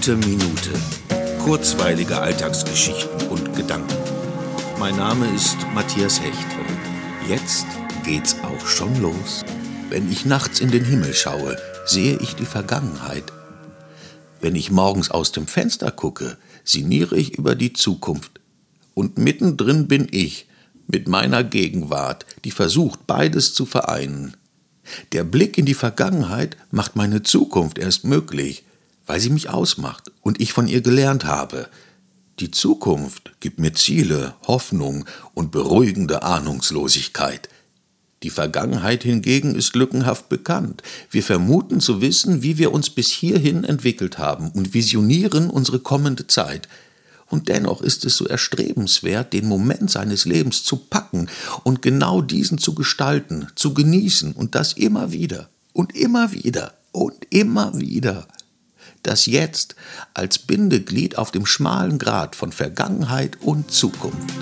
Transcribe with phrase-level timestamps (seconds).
[0.00, 0.70] Gute Minute.
[1.44, 3.98] Kurzweilige Alltagsgeschichten und Gedanken.
[4.78, 7.66] Mein Name ist Matthias Hecht und jetzt
[8.02, 9.44] geht's auch schon los.
[9.90, 13.24] Wenn ich nachts in den Himmel schaue, sehe ich die Vergangenheit.
[14.40, 18.40] Wenn ich morgens aus dem Fenster gucke, sinniere ich über die Zukunft.
[18.94, 20.46] Und mittendrin bin ich,
[20.86, 24.34] mit meiner Gegenwart, die versucht, beides zu vereinen.
[25.12, 28.64] Der Blick in die Vergangenheit macht meine Zukunft erst möglich,
[29.10, 31.68] weil sie mich ausmacht und ich von ihr gelernt habe.
[32.38, 37.48] Die Zukunft gibt mir Ziele, Hoffnung und beruhigende Ahnungslosigkeit.
[38.22, 40.84] Die Vergangenheit hingegen ist lückenhaft bekannt.
[41.10, 46.28] Wir vermuten zu wissen, wie wir uns bis hierhin entwickelt haben und visionieren unsere kommende
[46.28, 46.68] Zeit.
[47.26, 51.28] Und dennoch ist es so erstrebenswert, den Moment seines Lebens zu packen
[51.64, 57.26] und genau diesen zu gestalten, zu genießen und das immer wieder und immer wieder und
[57.30, 58.28] immer wieder.
[59.02, 59.76] Das Jetzt
[60.14, 64.34] als Bindeglied auf dem schmalen Grat von Vergangenheit und Zukunft.